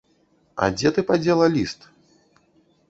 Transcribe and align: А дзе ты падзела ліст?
А 0.63 0.69
дзе 0.77 0.93
ты 0.95 1.03
падзела 1.11 1.51
ліст? 1.59 1.79